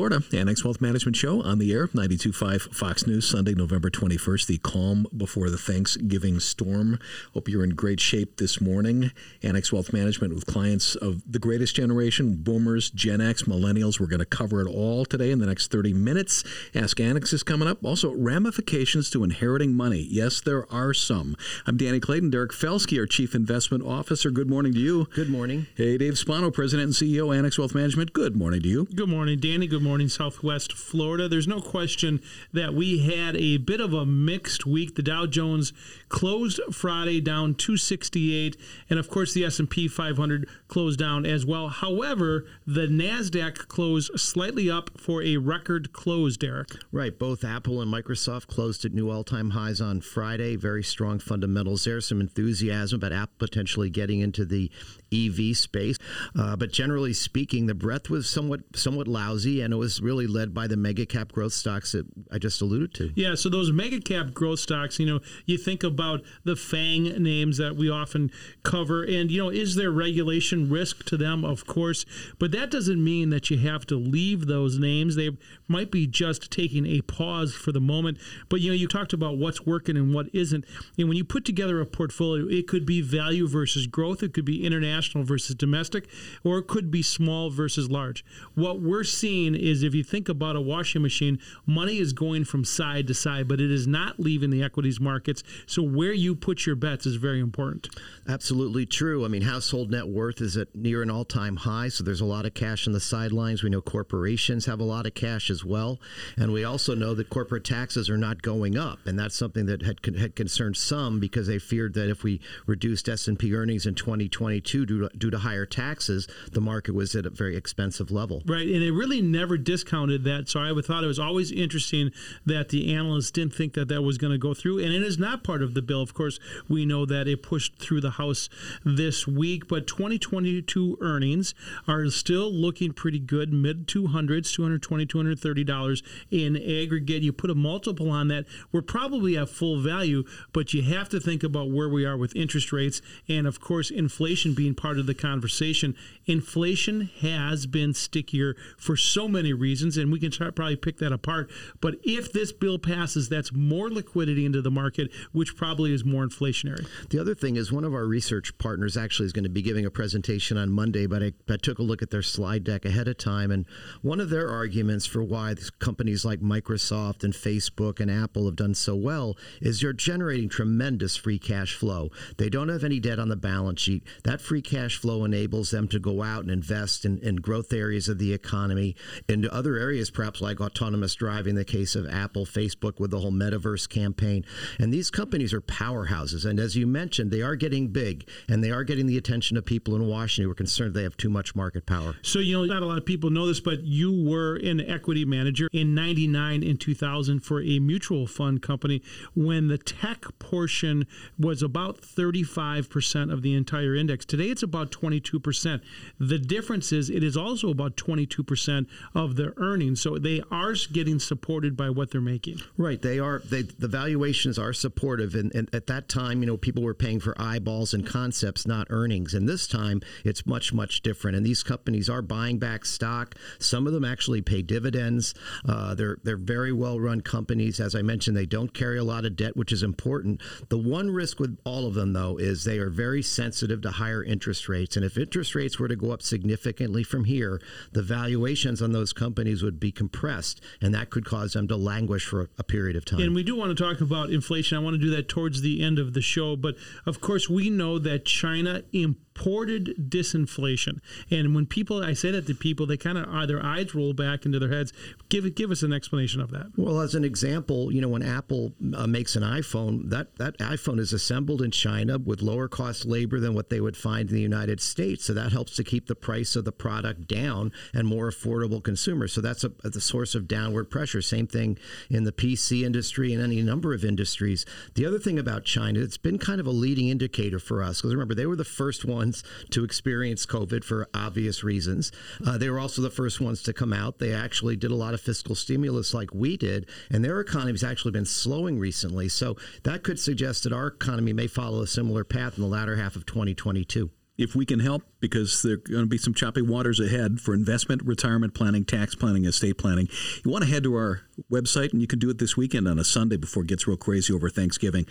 [0.00, 5.06] Annex Wealth Management Show on the air, 92.5 Fox News, Sunday, November 21st, the calm
[5.14, 6.98] before the Thanksgiving storm.
[7.34, 9.12] Hope you're in great shape this morning.
[9.42, 14.00] Annex Wealth Management with clients of the greatest generation, boomers, Gen X, millennials.
[14.00, 16.44] We're going to cover it all today in the next 30 minutes.
[16.74, 17.84] Ask Annex is coming up.
[17.84, 20.06] Also, ramifications to inheriting money.
[20.10, 21.36] Yes, there are some.
[21.66, 22.30] I'm Danny Clayton.
[22.30, 24.30] Derek Felsky, our Chief Investment Officer.
[24.30, 25.08] Good morning to you.
[25.14, 25.66] Good morning.
[25.74, 28.14] Hey, Dave Spano, President and CEO, Annex Wealth Management.
[28.14, 28.86] Good morning to you.
[28.94, 29.66] Good morning, Danny.
[29.66, 31.28] Good morning, Southwest Florida.
[31.28, 32.20] There's no question
[32.52, 34.94] that we had a bit of a mixed week.
[34.94, 35.72] The Dow Jones
[36.08, 38.56] closed Friday down 268,
[38.88, 41.68] and of course the S&P 500 closed down as well.
[41.68, 46.36] However, the Nasdaq closed slightly up for a record close.
[46.36, 46.76] Derek.
[46.92, 47.18] Right.
[47.18, 50.56] Both Apple and Microsoft closed at new all-time highs on Friday.
[50.56, 52.00] Very strong fundamentals there.
[52.00, 54.70] Some enthusiasm about Apple potentially getting into the
[55.12, 55.96] EV space.
[56.38, 60.54] Uh, but generally speaking, the breadth was somewhat somewhat lousy, and it was really led
[60.54, 63.12] by the mega cap growth stocks that I just alluded to.
[63.14, 67.58] Yeah, so those mega cap growth stocks, you know, you think about the FANG names
[67.58, 68.30] that we often
[68.62, 71.44] cover, and you know, is there regulation risk to them?
[71.44, 72.04] Of course,
[72.38, 75.16] but that doesn't mean that you have to leave those names.
[75.16, 75.36] They
[75.68, 78.18] might be just taking a pause for the moment.
[78.48, 80.64] But you know, you talked about what's working and what isn't,
[80.98, 84.44] and when you put together a portfolio, it could be value versus growth, it could
[84.44, 86.08] be international international versus domestic,
[86.44, 88.24] or it could be small versus large.
[88.54, 92.64] What we're seeing is if you think about a washing machine, money is going from
[92.64, 95.42] side to side, but it is not leaving the equities markets.
[95.66, 97.88] So where you put your bets is very important.
[98.28, 99.24] Absolutely true.
[99.24, 102.26] I mean, household net worth is at near an all time high, so there's a
[102.26, 103.62] lot of cash on the sidelines.
[103.62, 105.98] We know corporations have a lot of cash as well.
[106.36, 108.98] And we also know that corporate taxes are not going up.
[109.06, 113.08] And that's something that had, had concerned some because they feared that if we reduced
[113.08, 117.30] S&P earnings in 2022 due to, due to higher taxes, the market was at a
[117.30, 118.42] very expensive level.
[118.44, 118.66] Right.
[118.66, 120.48] And it really never discounted that.
[120.48, 122.10] So I thought it was always interesting
[122.44, 124.80] that the analysts didn't think that that was going to go through.
[124.80, 126.02] And it is not part of the bill.
[126.02, 128.48] Of course, we know that it pushed through the House
[128.84, 131.54] this week, but 2022 earnings
[131.86, 137.22] are still looking pretty good, mid 200s, 220, 230 dollars in aggregate.
[137.22, 141.20] You put a multiple on that, we're probably at full value, but you have to
[141.20, 145.06] think about where we are with interest rates and, of course, inflation being part of
[145.06, 145.94] the conversation.
[146.26, 151.12] Inflation has been stickier for so many reasons, and we can try, probably pick that
[151.12, 151.50] apart.
[151.80, 156.26] But if this bill passes, that's more liquidity into the market, which probably is more
[156.26, 156.86] inflationary.
[157.10, 159.84] The other thing is one of our research partners actually is going to be giving
[159.84, 163.08] a presentation on Monday, but I, I took a look at their slide deck ahead
[163.08, 163.66] of time, and
[164.00, 168.74] one of their arguments for why companies like Microsoft and Facebook and Apple have done
[168.74, 172.10] so well is you're generating tremendous free cash flow.
[172.38, 174.04] They don't have any debt on the balance sheet.
[174.24, 178.08] That free cash flow enables them to go out and invest in, in growth areas
[178.08, 178.94] of the economy,
[179.28, 183.32] into other areas, perhaps like autonomous driving, the case of Apple, Facebook with the whole
[183.32, 184.44] metaverse campaign.
[184.78, 186.44] And these companies are powerhouses.
[186.44, 189.64] And as you mentioned, they are getting big and they are getting the attention of
[189.64, 192.14] people in Washington who are concerned they have too much market power.
[192.22, 195.24] So, you know, not a lot of people know this, but you were an equity
[195.24, 199.02] manager in 99 and 2000 for a mutual fund company
[199.34, 204.24] when the tech portion was about 35% of the entire index.
[204.24, 205.80] Today it's about 22%.
[206.18, 210.00] The difference is it is also about 22% of their earnings.
[210.00, 212.60] So they are getting supported by what they're making.
[212.76, 213.00] Right.
[213.00, 215.34] They are, they, the valuations are supportive.
[215.34, 218.86] And, and at that time, you know, people were paying for eyeballs and concepts, not
[218.90, 219.34] earnings.
[219.34, 221.36] And this time it's much, much different.
[221.36, 223.34] And these companies are buying back stock.
[223.58, 225.34] Some of them actually pay dividends.
[225.68, 227.80] Uh, they're, they're very well run companies.
[227.80, 230.40] As I mentioned, they don't carry a lot of debt, which is important.
[230.68, 234.22] The one risk with all of them, though, is they are very sensitive to higher
[234.22, 234.96] interest rates.
[234.96, 237.60] And if interest rates were to go up significantly from here,
[237.92, 242.26] the valuations on those companies would be compressed, and that could cause them to languish
[242.26, 243.20] for a, a period of time.
[243.20, 244.76] And we do want to talk about inflation.
[244.78, 246.56] I want to do that towards the end of the show.
[246.56, 246.76] But
[247.06, 251.00] of course, we know that China imports purported disinflation.
[251.30, 254.12] And when people, I say that to people, they kind of uh, their eyes roll
[254.12, 254.92] back into their heads.
[255.28, 256.66] Give give us an explanation of that.
[256.76, 260.98] Well, as an example, you know, when Apple uh, makes an iPhone, that that iPhone
[260.98, 264.42] is assembled in China with lower cost labor than what they would find in the
[264.42, 265.24] United States.
[265.24, 269.32] So that helps to keep the price of the product down and more affordable consumers.
[269.32, 271.22] So that's a, the source of downward pressure.
[271.22, 271.78] Same thing
[272.08, 274.66] in the PC industry and any number of industries.
[274.94, 278.14] The other thing about China, it's been kind of a leading indicator for us because
[278.14, 282.10] remember they were the first ones to experience COVID for obvious reasons.
[282.46, 284.18] Uh, they were also the first ones to come out.
[284.18, 287.84] They actually did a lot of fiscal stimulus like we did, and their economy has
[287.84, 289.28] actually been slowing recently.
[289.28, 292.96] So that could suggest that our economy may follow a similar path in the latter
[292.96, 296.62] half of 2022 if we can help, because there are going to be some choppy
[296.62, 300.08] waters ahead for investment, retirement planning, tax planning, estate planning,
[300.42, 301.20] you want to head to our
[301.52, 303.98] website, and you can do it this weekend on a Sunday before it gets real
[303.98, 305.06] crazy over Thanksgiving.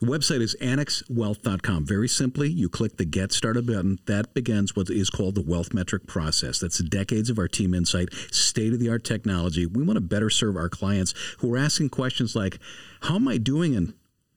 [0.00, 1.86] The website is annexwealth.com.
[1.86, 3.98] Very simply, you click the Get Started button.
[4.06, 6.58] That begins what is called the wealth metric process.
[6.58, 9.66] That's decades of our team insight, state of the art technology.
[9.66, 12.58] We want to better serve our clients who are asking questions like,
[13.02, 13.76] How am I doing?
[13.76, 13.92] And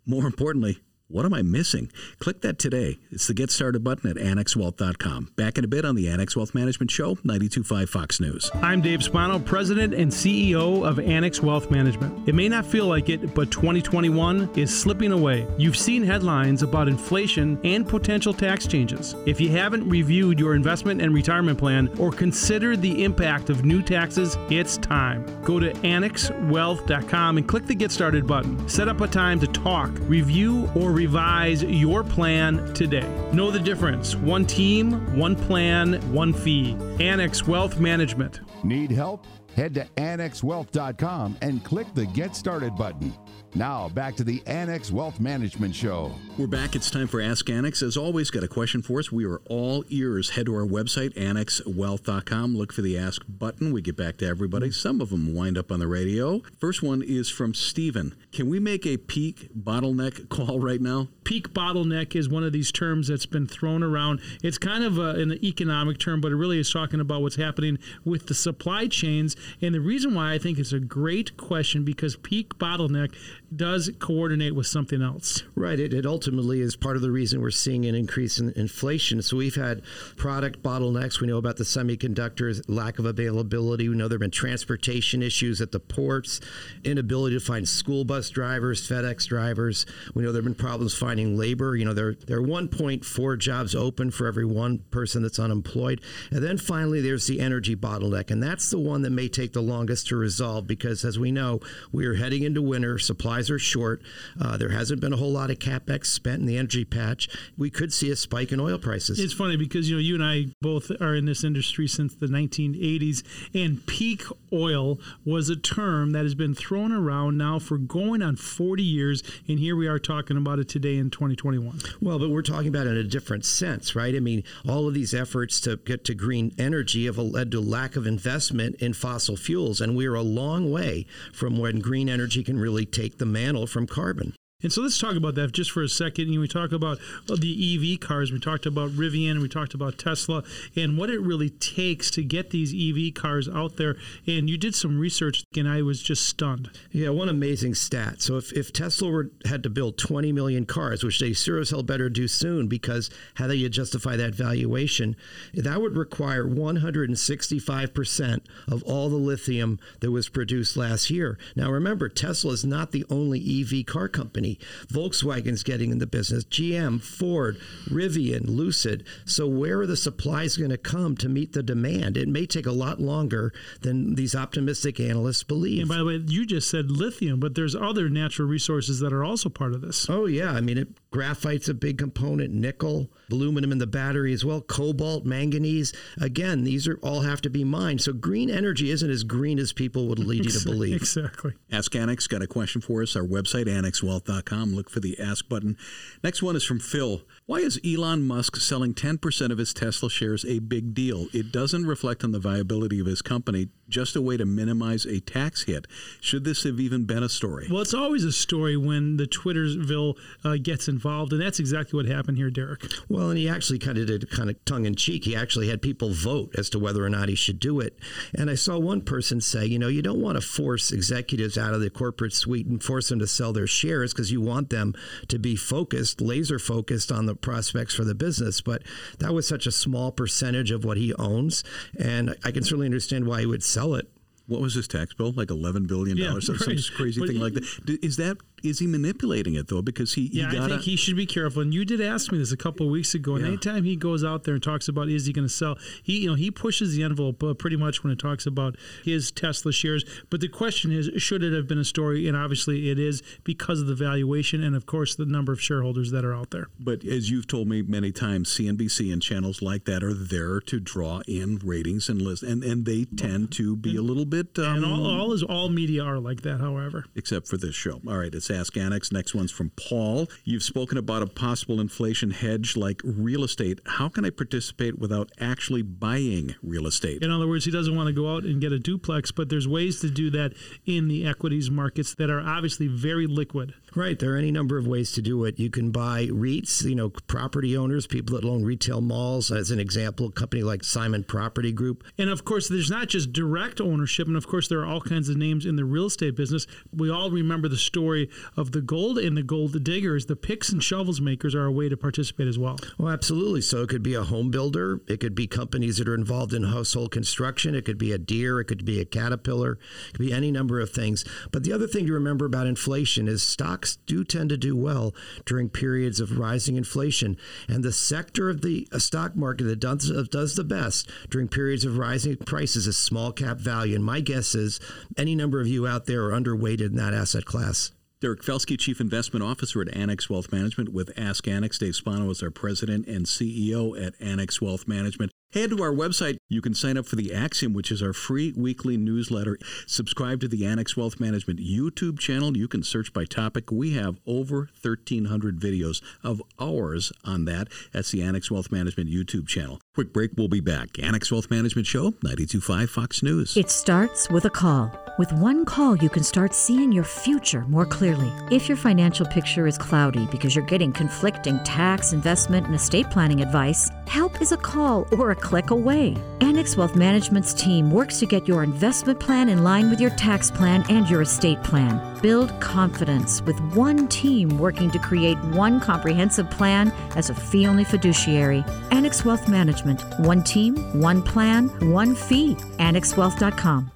[0.06, 0.80] more importantly,
[1.14, 1.92] what am I missing?
[2.18, 2.98] Click that today.
[3.12, 5.34] It's the Get Started button at annexwealth.com.
[5.36, 8.50] Back in a bit on the Annex Wealth Management Show, 92.5 Fox News.
[8.56, 12.28] I'm Dave Spano, President and CEO of Annex Wealth Management.
[12.28, 15.46] It may not feel like it, but 2021 is slipping away.
[15.56, 19.16] You've seen headlines about inflation and potential tax changes.
[19.28, 23.84] If you haven't reviewed your investment and retirement plan or considered the impact of new
[23.84, 25.24] taxes, it's time.
[25.44, 28.68] Go to annexwealth.com and click the Get Started button.
[28.68, 33.06] Set up a time to talk, review, or revise your plan today.
[33.34, 34.16] Know the difference.
[34.16, 36.78] One team, one plan, one fee.
[37.00, 38.42] Annex Wealth Management.
[38.64, 39.26] Need help?
[39.56, 43.14] Head to annexwealth.com and click the Get Started button.
[43.56, 46.12] Now, back to the Annex Wealth Management Show.
[46.40, 46.76] We're back.
[46.76, 47.84] It's time for Ask Annex.
[47.84, 49.12] As always, got a question for us.
[49.12, 50.32] We are all ears.
[50.32, 52.56] Head to our website, annexwealth.com.
[52.58, 53.72] Look for the Ask button.
[53.72, 54.72] We get back to everybody.
[54.72, 56.42] Some of them wind up on the radio.
[56.60, 58.16] First one is from Stephen.
[58.32, 61.10] Can we make a peak bottleneck call right now?
[61.24, 64.20] Peak bottleneck is one of these terms that's been thrown around.
[64.42, 67.80] It's kind of a, an economic term, but it really is talking about what's happening
[68.04, 69.38] with the supply chains.
[69.62, 73.16] And the reason why I think it's a great question because peak bottleneck
[73.58, 75.44] does coordinate with something else.
[75.56, 75.80] Right.
[75.80, 79.22] It, it ultimately is part of the reason we're seeing an increase in inflation.
[79.22, 79.84] So we've had
[80.16, 81.20] product bottlenecks.
[81.20, 83.90] We know about the semiconductors, lack of availability.
[83.90, 86.40] We know there have been transportation issues at the ports,
[86.84, 89.86] inability to find school bus drivers, FedEx drivers.
[90.14, 91.76] We know there have been problems finding labor.
[91.76, 96.02] You know, there, there are 1.4 jobs open for every one person that's unemployed.
[96.32, 98.32] And then finally, there's the energy bottleneck.
[98.32, 101.60] And that's the one that may take the longest to resolve because, as we know,
[101.92, 102.98] we are heading into winter.
[102.98, 104.02] Supplies are short.
[104.40, 107.30] Uh, there hasn't been a whole lot of capex spent in the energy patch.
[107.58, 109.20] We could see a spike in oil prices.
[109.20, 112.28] It's funny because you know you and I both are in this industry since the
[112.28, 113.24] 1980s,
[113.54, 118.36] and peak oil was a term that has been thrown around now for going on
[118.36, 121.80] 40 years, and here we are talking about it today in 2021.
[122.02, 124.16] Well, but we're talking about it in a different sense, right?
[124.16, 127.96] I mean, all of these efforts to get to green energy have led to lack
[127.96, 132.60] of investment in fossil fuels, and we're a long way from when green energy can
[132.60, 134.34] really take the mantle from carbon.
[134.64, 136.30] And so let's talk about that just for a second.
[136.30, 137.00] You know, we talk about
[137.30, 140.44] uh, the EV cars, we talked about Rivian, we talked about Tesla,
[140.76, 143.98] and what it really takes to get these EV cars out there.
[144.26, 146.72] And you did some research, and I was just stunned.
[146.92, 148.22] Yeah, one amazing stat.
[148.22, 151.72] So if, if Tesla were, had to build 20 million cars, which they sure as
[151.72, 155.18] hell better do soon, because how do you justify that valuation?
[155.54, 161.38] That would require 165% of all the lithium that was produced last year.
[161.56, 164.53] Now remember, Tesla is not the only EV car company.
[164.88, 167.58] Volkswagen's getting in the business, GM, Ford,
[167.90, 169.06] Rivian, Lucid.
[169.26, 172.18] So where are the supplies going to come to meet the demand?
[172.18, 175.82] It may take a lot longer than these optimistic analysts believe.
[175.82, 179.24] And by the way, you just said lithium, but there's other natural resources that are
[179.24, 180.10] also part of this.
[180.10, 184.44] Oh yeah, I mean, it, graphite's a big component, nickel, aluminum in the battery as
[184.44, 185.94] well, cobalt, manganese.
[186.20, 188.02] Again, these are all have to be mined.
[188.02, 190.96] So green energy isn't as green as people would lead you to believe.
[190.96, 191.54] Exactly.
[191.72, 193.16] Ask Annex got a question for us.
[193.16, 195.78] Our website, annexwealth.com Look for the ask button.
[196.24, 197.22] Next one is from Phil.
[197.46, 201.28] Why is Elon Musk selling 10% of his Tesla shares a big deal?
[201.32, 205.20] It doesn't reflect on the viability of his company, just a way to minimize a
[205.20, 205.86] tax hit.
[206.22, 207.68] Should this have even been a story?
[207.70, 211.98] Well, it's always a story when the Twitterville uh, gets involved involved, and that's exactly
[211.98, 212.86] what happened here, Derek.
[213.10, 215.26] Well, and he actually kind of did kind of tongue in cheek.
[215.26, 217.98] He actually had people vote as to whether or not he should do it.
[218.34, 221.74] And I saw one person say, you know, you don't want to force executives out
[221.74, 224.94] of the corporate suite and force them to sell their shares because you want them
[225.28, 228.62] to be focused, laser focused on the prospects for the business.
[228.62, 228.84] But
[229.20, 231.64] that was such a small percentage of what he owns.
[232.00, 234.10] And I can certainly understand why he would sell it.
[234.46, 235.32] What was his tax bill?
[235.32, 236.80] Like eleven billion dollars, Yeah, some right.
[236.98, 238.00] crazy But thing he- like that.
[238.04, 239.82] Is that is he manipulating it though?
[239.82, 241.62] Because he, Yeah, he I think he should be careful.
[241.62, 243.36] And you did ask me this a couple of weeks ago.
[243.36, 243.50] And Yeah.
[243.50, 246.30] anytime he goes out there and talks about is he going to sell, he you
[246.30, 250.06] know he pushes the envelope uh, pretty much when it talks about his Tesla shares.
[250.30, 252.28] But the question is, should it have been a story?
[252.28, 256.12] And obviously, it is because of the valuation and of course the number of shareholders
[256.12, 256.68] that are out there.
[256.80, 260.80] But as you've told me many times, CNBC and channels like that are there to
[260.80, 264.58] draw in ratings and list, and and they tend to be a little bit.
[264.58, 266.60] Um, And all, all is all media are like that.
[266.62, 267.06] However.
[267.16, 268.00] except for this show.
[268.08, 269.12] All right, it's Ask Annex.
[269.12, 270.28] Next one's from Paul.
[270.44, 273.80] You've spoken about a possible inflation hedge like real estate.
[273.86, 277.24] How can I participate without actually buying real estate?
[277.24, 279.68] In other words, he doesn't want to go out and get a duplex, but there's
[279.68, 280.54] ways to do that
[280.86, 283.74] in the equities markets that are obviously very liquid.
[283.96, 284.18] Right.
[284.18, 285.60] There are any number of ways to do it.
[285.60, 289.52] You can buy REITs, you know, property owners, people that own retail malls.
[289.52, 292.04] As an example, a company like Simon Property Group.
[292.18, 295.30] And of course, there's not just direct ownership, and of course, there are all kinds
[295.30, 296.68] of names in the real estate business.
[296.96, 300.26] We all remember the story of the gold and the gold diggers.
[300.26, 302.78] The picks and shovels makers are a way to participate as well.
[302.98, 303.62] Well, absolutely.
[303.62, 305.02] So it could be a home builder.
[305.08, 307.76] It could be companies that are involved in household construction.
[307.76, 309.74] It could be a Deere, It could be a Caterpillar.
[310.10, 311.26] It could be any number of things.
[311.52, 315.14] But the other thing to remember about inflation is stocks do tend to do well
[315.46, 317.38] during periods of rising inflation.
[317.68, 321.86] And the sector of the uh, stock market that does, does the best during periods
[321.86, 323.96] of rising prices is small cap value.
[323.96, 324.80] And my guess is
[325.18, 327.92] any number of you out there are underweighted in that asset class.
[328.24, 331.78] Derek Felsky, Chief Investment Officer at Annex Wealth Management, with Ask Annex.
[331.78, 335.34] Dave Spano is our President and CEO at Annex Wealth Management.
[335.52, 336.38] Head to our website.
[336.50, 339.60] You can sign up for the Axiom, which is our free weekly newsletter.
[339.86, 342.56] Subscribe to the Annex Wealth Management YouTube channel.
[342.56, 343.70] You can search by topic.
[343.70, 347.68] We have over 1,300 videos of ours on that.
[347.92, 349.82] That's the Annex Wealth Management YouTube channel.
[349.96, 350.32] Quick break.
[350.36, 350.98] We'll be back.
[350.98, 353.56] Annex Wealth Management Show, 92.5 Fox News.
[353.56, 354.92] It starts with a call.
[355.20, 358.32] With one call, you can start seeing your future more clearly.
[358.50, 363.42] If your financial picture is cloudy because you're getting conflicting tax, investment, and estate planning
[363.42, 366.18] advice, help is a call or a click away.
[366.42, 370.50] Annex Wealth Management's team works to get your investment plan in line with your tax
[370.50, 372.20] plan and your estate plan.
[372.24, 377.84] Build confidence with one team working to create one comprehensive plan as a fee only
[377.84, 378.66] fiduciary.
[378.90, 379.83] Annex Wealth Management.
[380.20, 382.56] One team, one plan, one fee.
[382.80, 383.92] AnnexWealth.com.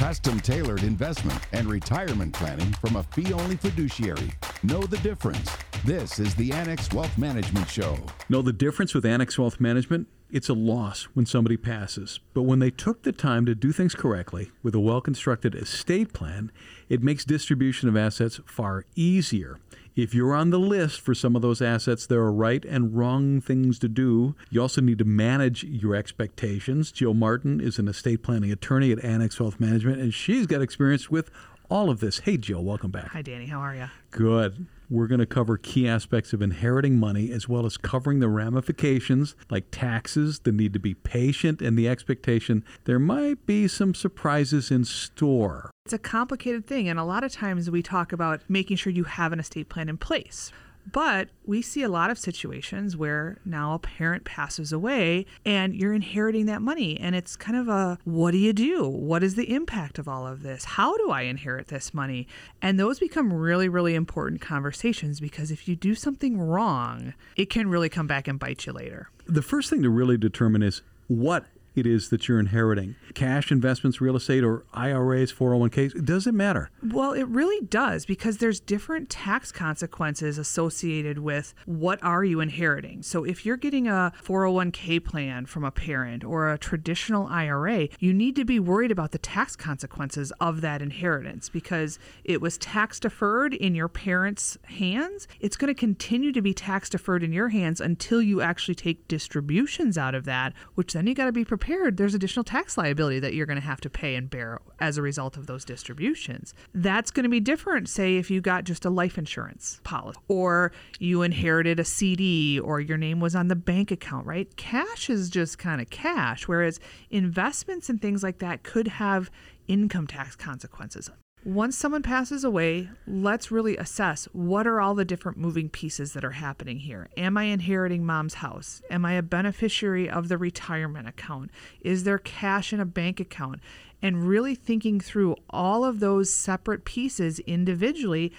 [0.00, 4.32] Custom tailored investment and retirement planning from a fee only fiduciary.
[4.62, 5.50] Know the difference.
[5.84, 7.98] This is the Annex Wealth Management Show.
[8.30, 10.08] Know the difference with Annex Wealth Management?
[10.30, 12.20] It's a loss when somebody passes.
[12.32, 16.14] But when they took the time to do things correctly with a well constructed estate
[16.14, 16.50] plan,
[16.88, 19.58] it makes distribution of assets far easier.
[19.96, 23.40] If you're on the list for some of those assets, there are right and wrong
[23.40, 24.34] things to do.
[24.48, 26.92] You also need to manage your expectations.
[26.92, 31.10] Jill Martin is an estate planning attorney at Annex Wealth Management, and she's got experience
[31.10, 31.30] with
[31.68, 32.20] all of this.
[32.20, 33.08] Hey, Jill, welcome back.
[33.08, 33.46] Hi, Danny.
[33.46, 33.86] How are you?
[34.10, 34.66] Good.
[34.92, 39.36] We're going to cover key aspects of inheriting money as well as covering the ramifications
[39.48, 44.72] like taxes, the need to be patient, and the expectation there might be some surprises
[44.72, 45.70] in store.
[45.84, 49.04] It's a complicated thing, and a lot of times we talk about making sure you
[49.04, 50.50] have an estate plan in place.
[50.92, 55.92] But we see a lot of situations where now a parent passes away and you're
[55.92, 56.98] inheriting that money.
[56.98, 58.88] And it's kind of a what do you do?
[58.88, 60.64] What is the impact of all of this?
[60.64, 62.26] How do I inherit this money?
[62.62, 67.68] And those become really, really important conversations because if you do something wrong, it can
[67.68, 69.10] really come back and bite you later.
[69.26, 71.46] The first thing to really determine is what
[71.80, 75.96] it is that you're inheriting cash investments, real estate, or IRAs, 401ks.
[75.96, 76.70] It doesn't matter.
[76.82, 83.02] Well, it really does because there's different tax consequences associated with what are you inheriting.
[83.02, 88.12] So if you're getting a 401k plan from a parent or a traditional IRA, you
[88.12, 93.00] need to be worried about the tax consequences of that inheritance because it was tax
[93.00, 95.26] deferred in your parents' hands.
[95.40, 99.08] It's going to continue to be tax deferred in your hands until you actually take
[99.08, 101.69] distributions out of that, which then you got to be prepared.
[101.92, 105.02] There's additional tax liability that you're going to have to pay and bear as a
[105.02, 106.52] result of those distributions.
[106.74, 110.72] That's going to be different, say, if you got just a life insurance policy or
[110.98, 114.56] you inherited a CD or your name was on the bank account, right?
[114.56, 119.30] Cash is just kind of cash, whereas investments and things like that could have
[119.68, 121.08] income tax consequences.
[121.44, 126.22] Once someone passes away, let's really assess what are all the different moving pieces that
[126.22, 127.08] are happening here.
[127.16, 128.82] Am I inheriting mom's house?
[128.90, 131.50] Am I a beneficiary of the retirement account?
[131.80, 133.60] Is there cash in a bank account?
[134.02, 138.32] And really thinking through all of those separate pieces individually,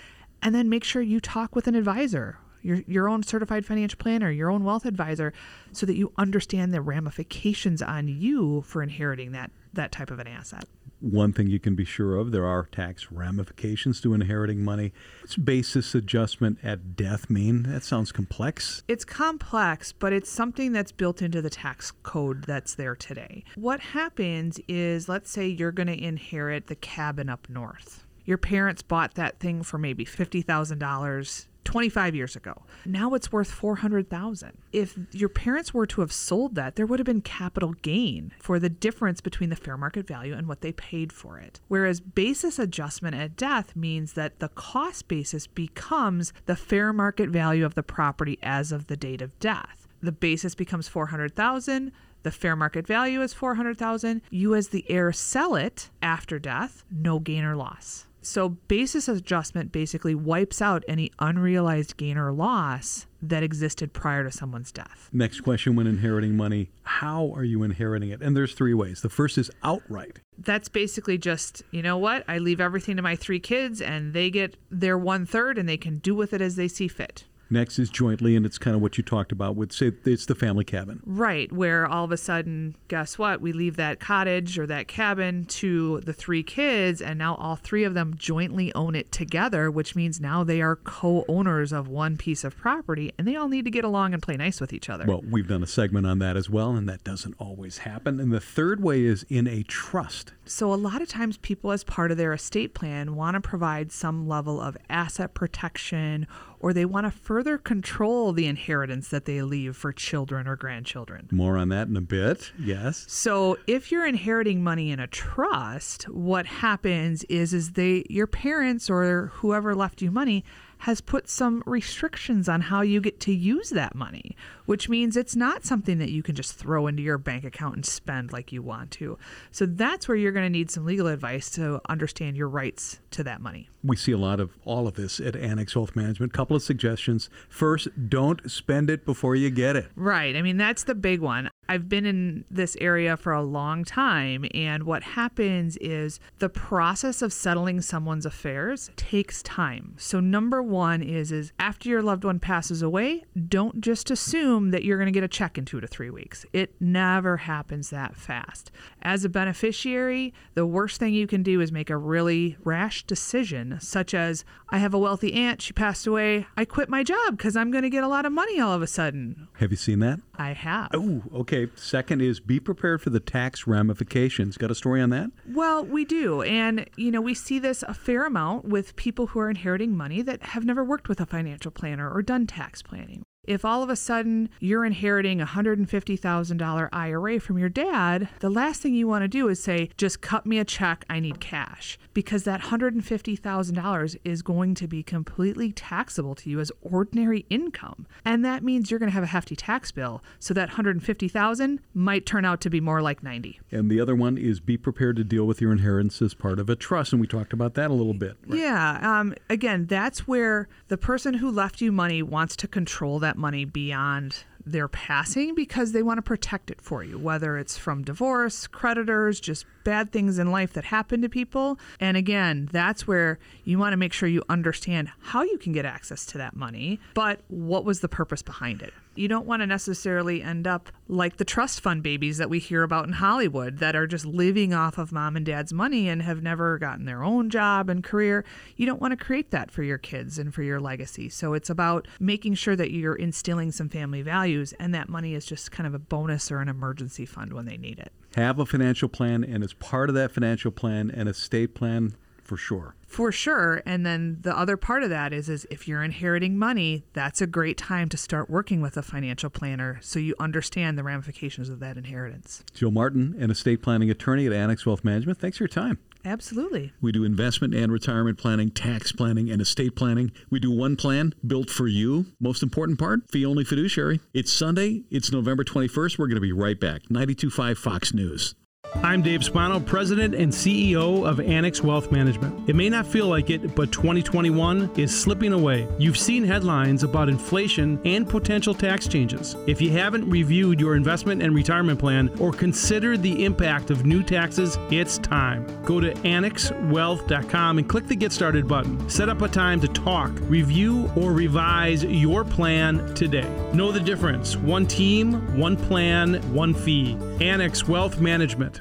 [0.43, 4.29] and then make sure you talk with an advisor your, your own certified financial planner,
[4.29, 5.33] your own wealth advisor,
[5.71, 10.27] so that you understand the ramifications on you for inheriting that, that type of an
[10.27, 10.65] asset
[11.01, 14.93] one thing you can be sure of there are tax ramifications to inheriting money.
[15.21, 17.63] What's basis adjustment at death mean?
[17.63, 18.83] That sounds complex.
[18.87, 23.43] It's complex, but it's something that's built into the tax code that's there today.
[23.55, 28.05] What happens is, let's say you're going to inherit the cabin up north.
[28.23, 32.63] Your parents bought that thing for maybe $50,000 25 years ago.
[32.85, 34.57] Now it's worth 400,000.
[34.71, 38.59] If your parents were to have sold that, there would have been capital gain for
[38.59, 41.59] the difference between the fair market value and what they paid for it.
[41.67, 47.65] Whereas basis adjustment at death means that the cost basis becomes the fair market value
[47.65, 49.87] of the property as of the date of death.
[50.01, 51.91] The basis becomes 400,000
[52.23, 57.19] the fair market value is 400,000 you as the heir sell it after death no
[57.19, 63.41] gain or loss so, basis adjustment basically wipes out any unrealized gain or loss that
[63.41, 65.09] existed prior to someone's death.
[65.11, 68.21] Next question when inheriting money, how are you inheriting it?
[68.21, 69.01] And there's three ways.
[69.01, 70.19] The first is outright.
[70.37, 72.23] That's basically just, you know what?
[72.27, 75.77] I leave everything to my three kids and they get their one third and they
[75.77, 77.25] can do with it as they see fit.
[77.51, 80.35] Next is jointly, and it's kind of what you talked about with, say, it's the
[80.35, 81.01] family cabin.
[81.05, 83.41] Right, where all of a sudden, guess what?
[83.41, 87.83] We leave that cottage or that cabin to the three kids, and now all three
[87.83, 92.15] of them jointly own it together, which means now they are co owners of one
[92.15, 94.89] piece of property, and they all need to get along and play nice with each
[94.89, 95.05] other.
[95.05, 98.21] Well, we've done a segment on that as well, and that doesn't always happen.
[98.21, 100.31] And the third way is in a trust.
[100.45, 103.91] So, a lot of times, people, as part of their estate plan, want to provide
[103.91, 106.27] some level of asset protection
[106.61, 111.27] or they want to further control the inheritance that they leave for children or grandchildren.
[111.31, 112.51] More on that in a bit.
[112.57, 113.05] Yes.
[113.07, 118.89] So, if you're inheriting money in a trust, what happens is is they your parents
[118.89, 120.45] or whoever left you money
[120.81, 124.35] has put some restrictions on how you get to use that money,
[124.65, 127.85] which means it's not something that you can just throw into your bank account and
[127.85, 129.15] spend like you want to.
[129.51, 133.23] So that's where you're going to need some legal advice to understand your rights to
[133.23, 133.69] that money.
[133.83, 136.33] We see a lot of all of this at Annex Wealth Management.
[136.33, 137.29] Couple of suggestions.
[137.47, 139.91] First, don't spend it before you get it.
[139.95, 140.35] Right.
[140.35, 141.49] I mean, that's the big one.
[141.69, 147.21] I've been in this area for a long time, and what happens is the process
[147.21, 149.93] of settling someone's affairs takes time.
[149.97, 154.83] So, number one is is after your loved one passes away, don't just assume that
[154.83, 156.45] you're going to get a check in two to three weeks.
[156.51, 158.69] It never happens that fast.
[159.01, 163.77] As a beneficiary, the worst thing you can do is make a really rash decision,
[163.79, 167.55] such as I have a wealthy aunt, she passed away, I quit my job because
[167.55, 169.47] I'm going to get a lot of money all of a sudden.
[169.59, 170.19] Have you seen that?
[170.35, 170.89] I have.
[170.93, 171.50] Oh, okay.
[171.75, 174.57] Second is be prepared for the tax ramifications.
[174.57, 175.31] Got a story on that?
[175.47, 176.41] Well, we do.
[176.41, 180.21] And, you know, we see this a fair amount with people who are inheriting money
[180.21, 183.23] that have never worked with a financial planner or done tax planning.
[183.45, 188.83] If all of a sudden you're inheriting a $150,000 IRA from your dad, the last
[188.83, 191.97] thing you want to do is say, just cut me a check, I need cash.
[192.13, 198.05] Because that $150,000 is going to be completely taxable to you as ordinary income.
[198.23, 200.21] And that means you're going to have a hefty tax bill.
[200.37, 203.59] So that 150,000 might turn out to be more like 90.
[203.71, 206.69] And the other one is be prepared to deal with your inheritance as part of
[206.69, 207.11] a trust.
[207.11, 208.37] And we talked about that a little bit.
[208.45, 208.59] Right?
[208.59, 208.99] Yeah.
[209.01, 213.37] Um, again, that's where the person who left you money wants to control that that
[213.37, 218.03] money beyond their passing because they want to protect it for you, whether it's from
[218.03, 221.79] divorce, creditors, just bad things in life that happen to people.
[221.99, 225.85] And again, that's where you want to make sure you understand how you can get
[225.85, 228.93] access to that money, but what was the purpose behind it.
[229.13, 232.83] You don't want to necessarily end up like the trust fund babies that we hear
[232.83, 236.41] about in Hollywood that are just living off of mom and dad's money and have
[236.41, 238.45] never gotten their own job and career.
[238.77, 241.27] You don't want to create that for your kids and for your legacy.
[241.27, 245.45] So it's about making sure that you're instilling some family values and that money is
[245.45, 248.11] just kind of a bonus or an emergency fund when they need it.
[248.35, 252.57] Have a financial plan, and as part of that financial plan, an estate plan for
[252.57, 252.95] sure.
[253.07, 253.81] For sure.
[253.85, 257.47] And then the other part of that is is if you're inheriting money, that's a
[257.47, 261.79] great time to start working with a financial planner so you understand the ramifications of
[261.79, 262.63] that inheritance.
[262.73, 265.39] Jill Martin, an estate planning attorney at Annex Wealth Management.
[265.39, 265.99] Thanks for your time.
[266.23, 266.93] Absolutely.
[267.01, 270.31] We do investment and retirement planning, tax planning, and estate planning.
[270.49, 272.27] We do one plan built for you.
[272.39, 274.19] Most important part, fee only fiduciary.
[274.33, 275.03] It's Sunday.
[275.09, 276.19] It's November 21st.
[276.19, 277.09] We're going to be right back.
[277.09, 278.55] 925 Fox News.
[278.95, 282.69] I'm Dave Spano, President and CEO of Annex Wealth Management.
[282.69, 285.87] It may not feel like it, but 2021 is slipping away.
[285.97, 289.55] You've seen headlines about inflation and potential tax changes.
[289.65, 294.21] If you haven't reviewed your investment and retirement plan or considered the impact of new
[294.21, 295.65] taxes, it's time.
[295.83, 299.09] Go to annexwealth.com and click the Get Started button.
[299.09, 303.49] Set up a time to talk, review, or revise your plan today.
[303.73, 304.57] Know the difference.
[304.57, 307.17] One team, one plan, one fee.
[307.39, 308.80] Annex Wealth Management.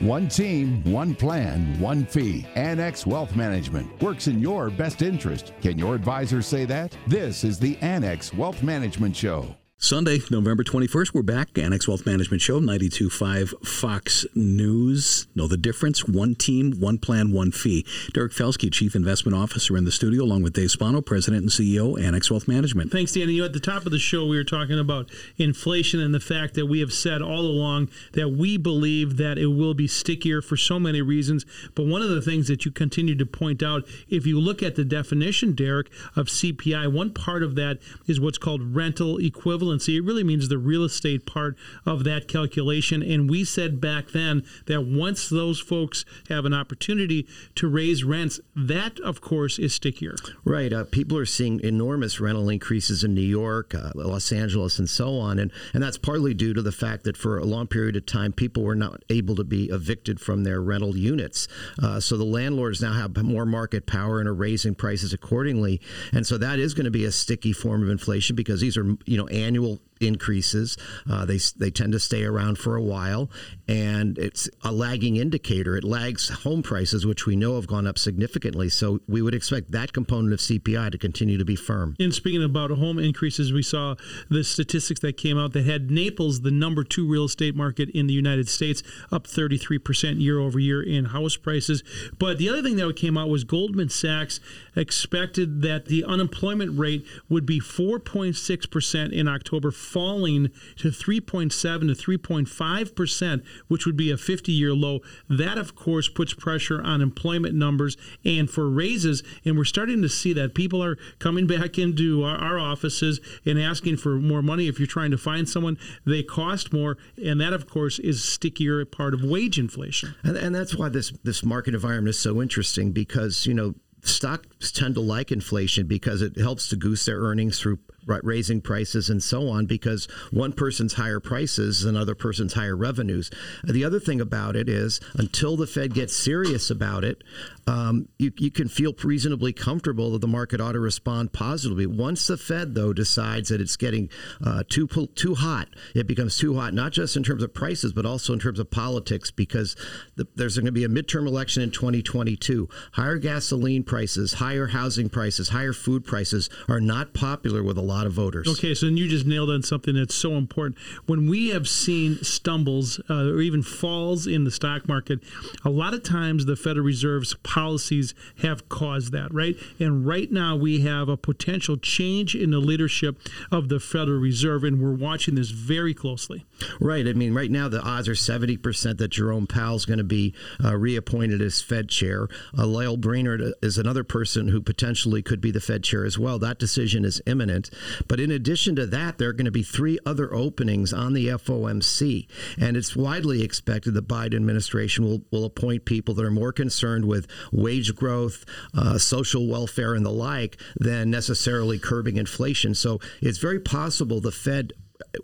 [0.00, 2.46] One team, one plan, one fee.
[2.54, 5.52] Annex Wealth Management works in your best interest.
[5.60, 6.96] Can your advisor say that?
[7.06, 9.54] This is the Annex Wealth Management Show.
[9.82, 11.56] Sunday, November 21st, we're back.
[11.56, 15.26] Annex Wealth Management Show, 92.5 Fox News.
[15.34, 16.06] Know the difference?
[16.06, 17.86] One team, one plan, one fee.
[18.12, 21.98] Derek Felsky, Chief Investment Officer in the studio, along with Dave Spano, President and CEO,
[21.98, 22.92] Annex Wealth Management.
[22.92, 23.32] Thanks, Danny.
[23.32, 26.20] You know, at the top of the show, we were talking about inflation and the
[26.20, 30.42] fact that we have said all along that we believe that it will be stickier
[30.42, 31.46] for so many reasons.
[31.74, 34.76] But one of the things that you continue to point out, if you look at
[34.76, 39.96] the definition, Derek, of CPI, one part of that is what's called rental equivalent equivalency,
[39.96, 41.56] it really means the real estate part
[41.86, 43.02] of that calculation.
[43.02, 48.40] And we said back then that once those folks have an opportunity to raise rents,
[48.54, 50.16] that, of course, is stickier.
[50.44, 50.72] Right.
[50.72, 55.18] Uh, people are seeing enormous rental increases in New York, uh, Los Angeles, and so
[55.18, 55.38] on.
[55.38, 58.32] And, and that's partly due to the fact that for a long period of time,
[58.32, 61.48] people were not able to be evicted from their rental units.
[61.82, 65.80] Uh, so the landlords now have more market power and are raising prices accordingly.
[66.12, 68.96] And so that is going to be a sticky form of inflation because these are,
[69.04, 70.76] you know, annual annual increases.
[71.08, 73.30] Uh, they they tend to stay around for a while,
[73.68, 75.76] and it's a lagging indicator.
[75.76, 78.68] It lags home prices, which we know have gone up significantly.
[78.68, 81.94] So we would expect that component of CPI to continue to be firm.
[82.00, 83.94] And speaking about home increases, we saw
[84.28, 88.06] the statistics that came out that had Naples, the number two real estate market in
[88.06, 88.82] the United States,
[89.12, 91.82] up 33% year over year in house prices.
[92.18, 94.40] But the other thing that came out was Goldman Sachs
[94.74, 102.94] expected that the unemployment rate would be 4.6% in October falling to 3.7 to 3.5
[102.94, 105.00] percent, which would be a 50 year low.
[105.28, 109.22] That, of course, puts pressure on employment numbers and for raises.
[109.44, 113.58] And we're starting to see that people are coming back into our, our offices and
[113.58, 114.68] asking for more money.
[114.68, 118.84] If you're trying to find someone, they cost more, and that, of course, is stickier
[118.84, 120.14] part of wage inflation.
[120.22, 124.72] And, and that's why this this market environment is so interesting because you know stocks
[124.72, 129.22] tend to like inflation because it helps to goose their earnings through raising prices and
[129.22, 133.30] so on because one person's higher prices is another person's higher revenues.
[133.64, 137.22] The other thing about it is until the Fed gets serious about it,
[137.66, 141.86] um, you, you can feel reasonably comfortable that the market ought to respond positively.
[141.86, 144.08] Once the Fed, though, decides that it's getting
[144.44, 148.04] uh, too too hot, it becomes too hot, not just in terms of prices, but
[148.04, 149.76] also in terms of politics, because
[150.16, 152.68] the, there's going to be a midterm election in 2022.
[152.92, 158.06] Higher gasoline prices, higher housing prices, higher food prices are not popular with a lot
[158.06, 158.48] of voters.
[158.48, 160.78] Okay, so you just nailed on something that's so important.
[161.06, 165.20] When we have seen stumbles uh, or even falls in the stock market,
[165.64, 169.56] a lot of times the Federal Reserve's policies have caused that, right?
[169.78, 173.18] And right now we have a potential change in the leadership
[173.50, 176.46] of the Federal Reserve, and we're watching this very closely.
[176.80, 177.06] Right.
[177.06, 180.34] I mean, right now the odds are 70% that Jerome Powell is going to be
[180.62, 182.28] uh, reappointed as Fed chair.
[182.56, 186.38] Uh, Lael Brainard is another person who potentially could be the Fed chair as well.
[186.38, 187.70] That decision is imminent.
[188.08, 191.28] But in addition to that, there are going to be three other openings on the
[191.28, 192.26] FOMC.
[192.58, 197.04] And it's widely expected the Biden administration will, will appoint people that are more concerned
[197.04, 202.74] with wage growth, uh, social welfare, and the like than necessarily curbing inflation.
[202.74, 204.72] So it's very possible the Fed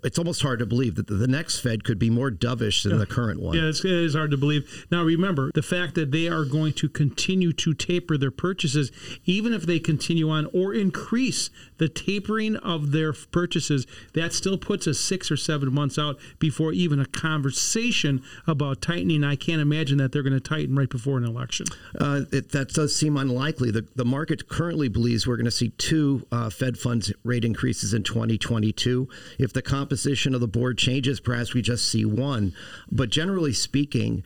[0.03, 2.97] it's almost hard to believe that the next Fed could be more dovish than yeah.
[2.97, 3.55] the current one.
[3.55, 4.85] Yeah, it's, it is hard to believe.
[4.91, 8.91] Now, remember the fact that they are going to continue to taper their purchases,
[9.25, 14.87] even if they continue on or increase the tapering of their purchases, that still puts
[14.87, 19.23] us six or seven months out before even a conversation about tightening.
[19.23, 21.65] I can't imagine that they're going to tighten right before an election.
[21.99, 23.71] Uh, it, that does seem unlikely.
[23.71, 27.93] The, the market currently believes we're going to see two uh, Fed funds rate increases
[27.93, 29.07] in 2022.
[29.39, 32.53] If the composition of the board changes, perhaps we just see one.
[32.91, 34.23] But generally speaking,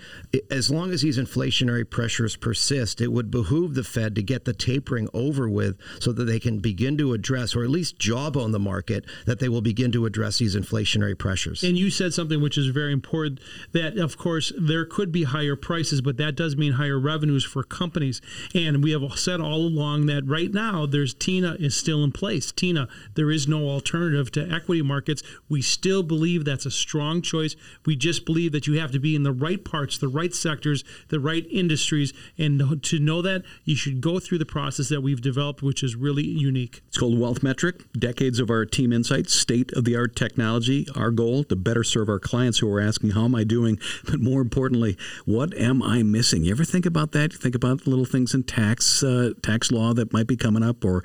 [0.50, 4.54] as long as these inflationary pressures persist, it would behoove the Fed to get the
[4.54, 8.60] tapering over with so that they can begin to address, or at least jawbone the
[8.60, 11.64] market, that they will begin to address these inflationary pressures.
[11.64, 13.42] And you said something which is very important
[13.74, 17.64] that, of course, there could be higher prices, but that does mean higher revenues for
[17.64, 18.22] companies.
[18.56, 22.54] And we have said all along that right now, there's TINA is still in place.
[22.54, 27.58] TINA, there is no alternative to equity markets We still believe that's a strong choice.
[27.86, 30.86] We just believe that you have to be in the right parts, the right sectors,
[31.10, 32.14] the right industries.
[32.38, 35.98] And to know that, you should go through the process that we've developed, which is
[35.98, 36.82] really unique.
[36.88, 37.84] It's called Wealth Metric.
[37.92, 40.88] Decades of our team insights, state of the art technology.
[40.96, 43.78] Our goal to better serve our clients who are asking, How am I doing?
[44.06, 46.46] But more importantly, what am I missing?
[46.46, 47.34] You ever think about that?
[47.34, 50.86] You think about little things in tax, uh, tax law that might be coming up
[50.86, 51.04] or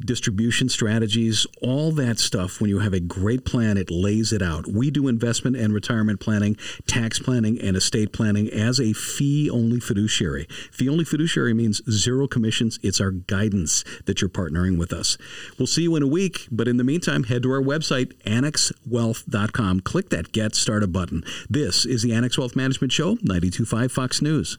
[0.00, 2.60] distribution strategies, all that stuff.
[2.60, 4.66] When you have a great plan, it lays it out.
[4.66, 6.56] We do investment and retirement planning,
[6.86, 10.46] tax planning, and estate planning as a fee only fiduciary.
[10.72, 12.78] Fee only fiduciary means zero commissions.
[12.82, 15.16] It's our guidance that you're partnering with us.
[15.58, 19.80] We'll see you in a week, but in the meantime, head to our website, annexwealth.com.
[19.80, 21.24] Click that Get Started button.
[21.48, 24.58] This is the Annex Wealth Management Show, 925 Fox News.